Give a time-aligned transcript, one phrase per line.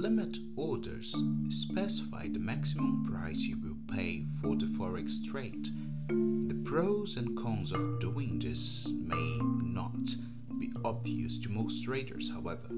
[0.00, 1.14] Limit orders
[1.48, 5.68] specify the maximum price you will pay for the forex trade.
[6.08, 10.14] The pros and cons of doing this may not
[10.58, 12.70] be obvious to most traders, however.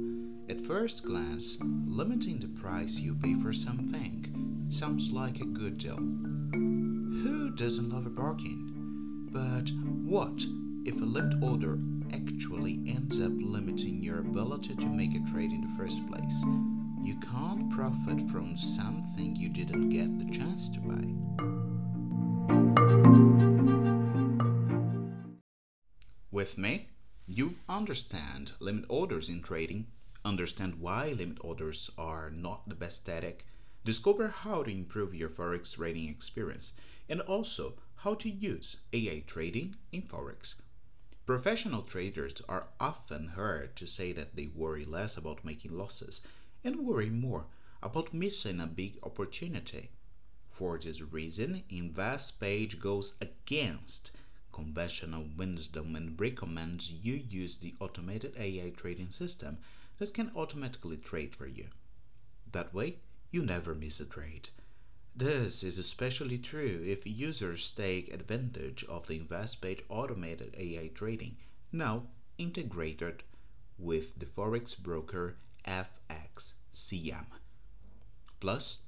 [0.49, 5.97] At first glance, limiting the price you pay for something sounds like a good deal.
[5.97, 9.29] Who doesn't love a bargain?
[9.31, 9.71] But
[10.05, 10.43] what
[10.85, 11.79] if a limit order
[12.13, 16.43] actually ends up limiting your ability to make a trade in the first place?
[17.05, 21.07] You can't profit from something you didn't get the chance to buy.
[26.33, 26.89] With me,
[27.27, 29.87] you understand limit orders in trading,
[30.25, 33.47] understand why limit orders are not the best static,
[33.85, 36.73] discover how to improve your forex trading experience,
[37.09, 40.57] and also how to use AI trading in forex.
[41.33, 46.21] Professional traders are often heard to say that they worry less about making losses
[46.63, 47.47] and worry more
[47.83, 49.89] about missing a big opportunity.
[50.51, 54.11] For this reason, InvestPage goes against
[54.53, 59.57] conventional wisdom and recommends you use the automated AI trading system
[59.97, 61.69] that can automatically trade for you.
[62.53, 62.97] That way,
[63.31, 64.51] you never miss a trade.
[65.15, 71.37] This is especially true if users take advantage of the InvestPage automated AI trading,
[71.71, 72.07] now
[72.39, 73.23] integrated
[73.79, 77.27] with the Forex broker FXCM.
[78.41, 78.79] Plus,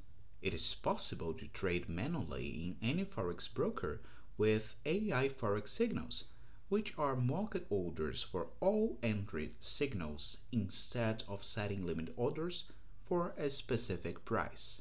[0.41, 4.01] it is possible to trade manually in any Forex broker
[4.39, 6.25] with AI Forex signals,
[6.71, 12.65] which are market orders for all entry signals instead of setting limit orders
[13.05, 14.81] for a specific price.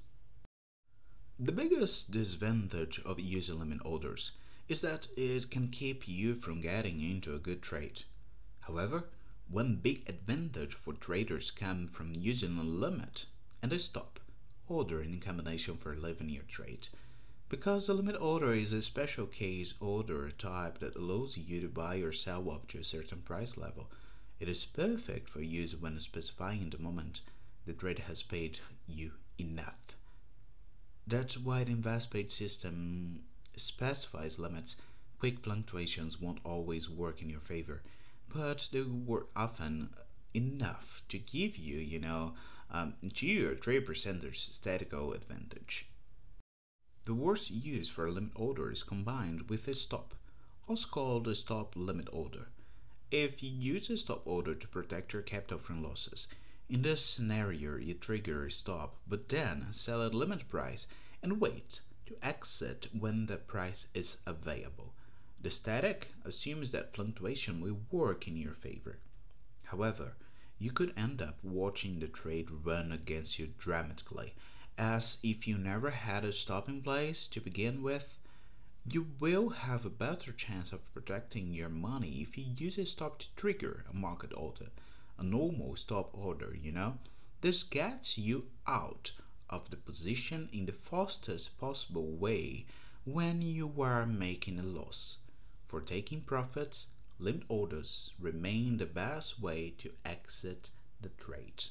[1.40, 4.34] The biggest disadvantage of using limit orders
[4.70, 8.04] is that it can keep you from getting into a good trade.
[8.60, 9.10] However,
[9.50, 13.26] one big advantage for traders comes from using a limit
[13.64, 14.20] and a stop
[14.68, 16.90] order in combination for leaving your trade.
[17.50, 21.96] Because the limit order is a special case order type that allows you to buy
[21.96, 23.90] or sell up to a certain price level,
[24.40, 27.22] it is perfect for use when specifying the moment
[27.66, 29.98] the trade has paid you enough.
[31.06, 33.24] That's why the InvestPage system
[33.56, 34.78] specifies limits.
[35.20, 37.82] Quick fluctuations won't always work in your favor,
[38.34, 39.90] but they work often
[40.34, 42.34] enough to give you, you know,
[42.72, 45.88] um, to your trade percentage statical advantage.
[47.06, 50.16] The worst use for a limit order is combined with a stop,
[50.68, 52.48] also called a stop limit order.
[53.12, 56.28] If you use a stop order to protect your capital from losses,
[56.70, 60.88] in this scenario you trigger a stop but then sell at limit price
[61.22, 64.94] and wait to exit when the price is available.
[65.42, 68.98] The static assumes that fluctuation will work in your favor.
[69.64, 70.16] However,
[70.60, 74.34] you could end up watching the trade run against you dramatically
[74.78, 78.18] as if you never had a stop in place to begin with,
[78.90, 83.20] you will have a better chance of protecting your money if you use a stop
[83.20, 84.68] to trigger a market order,
[85.18, 86.98] a normal stop order, you know.
[87.42, 89.12] This gets you out
[89.50, 92.66] of the position in the fastest possible way
[93.06, 95.18] when you are making a loss.
[95.66, 96.88] For taking profits,
[97.20, 100.70] limit orders remain the best way to exit
[101.02, 101.66] the trade.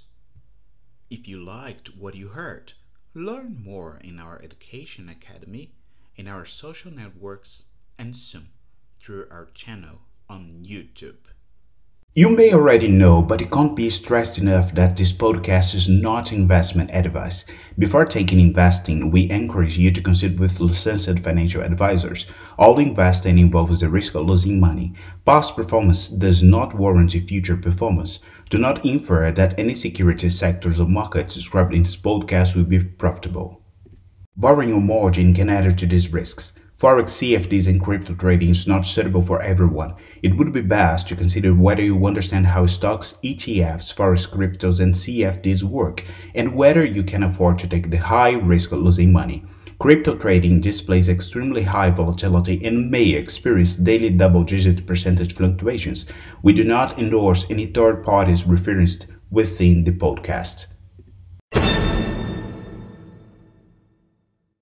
[1.11, 2.75] If you liked what you heard,
[3.15, 5.75] Learn more in our Education Academy,
[6.17, 7.65] in our social networks,
[7.99, 8.49] and soon
[9.01, 10.01] through our channel
[10.31, 11.29] on YouTube.
[12.15, 16.31] You may already know, but it can't be stressed enough that this podcast is not
[16.31, 17.47] investment advice.
[17.79, 22.27] Before taking investing, we encourage you to consult with licensed financial advisors.
[22.59, 24.93] All investing involves the risk of losing money.
[25.25, 28.19] Past performance does not warrant future performance.
[28.51, 32.85] Do not infer that any security sectors or markets described in this podcast will be
[32.85, 33.63] profitable.
[34.37, 36.53] Borrowing or margin can add to these risks.
[36.83, 39.95] Forex CFDs and crypto trading is not suitable for everyone.
[40.21, 44.93] It would be best to consider whether you understand how stocks, ETFs, Forex cryptos, and
[44.93, 49.45] CFDs work, and whether you can afford to take the high risk of losing money.
[49.79, 56.05] Crypto trading displays extremely high volatility and may experience daily double digit percentage fluctuations.
[56.43, 60.67] We do not endorse any third parties referenced within the podcast.